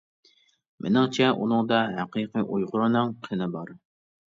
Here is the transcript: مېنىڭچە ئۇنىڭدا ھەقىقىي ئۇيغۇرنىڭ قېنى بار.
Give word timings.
مېنىڭچە 0.85 1.27
ئۇنىڭدا 1.43 1.83
ھەقىقىي 1.99 2.49
ئۇيغۇرنىڭ 2.57 3.15
قېنى 3.29 3.53
بار. 3.59 3.79